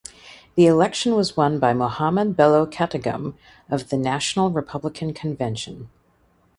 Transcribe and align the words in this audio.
The 0.55 0.65
election 0.65 1.13
was 1.13 1.37
won 1.37 1.59
by 1.59 1.75
Mohammed 1.75 2.35
Bello 2.35 2.65
Katagum 2.65 3.35
of 3.69 3.89
the 3.89 3.97
National 3.97 4.49
Republican 4.49 5.13
Convention. 5.13 5.91